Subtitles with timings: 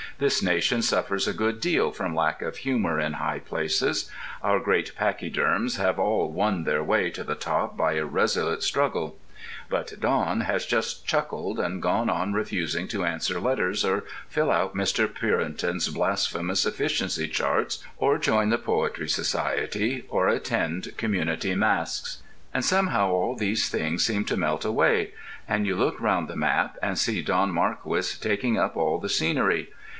[0.17, 4.09] This nation suffers a good deal from lack of humour in high places:
[4.43, 9.17] our Great Pachyderms have all Won their Way to the Top by a Resolute Struggle.
[9.69, 14.75] But Don has just chuckled and gone on refusing to answer letters or fill out
[14.75, 15.07] Mr.
[15.07, 22.21] Purinton's blasphemous efficiency charts or join the Poetry Society or attend community masques.
[22.53, 25.11] And somehow all these things seem to melt away,
[25.47, 29.69] and you look round the map and see Don Marquis taking up all the scenery....